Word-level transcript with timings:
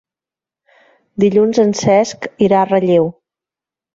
Dilluns 1.23 1.59
en 1.63 1.75
Cesc 1.81 2.27
irà 2.47 2.61
a 2.63 2.69
Relleu. 2.71 3.09